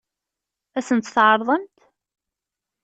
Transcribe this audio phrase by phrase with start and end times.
[0.77, 1.77] Ad sen-tt-tɛeṛḍemt?